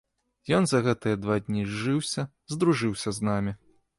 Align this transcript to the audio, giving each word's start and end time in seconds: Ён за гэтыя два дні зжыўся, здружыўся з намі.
Ён 0.59 0.63
за 0.71 0.79
гэтыя 0.87 1.19
два 1.25 1.35
дні 1.49 1.67
зжыўся, 1.73 2.21
здружыўся 2.53 3.09
з 3.19 3.31
намі. 3.31 3.57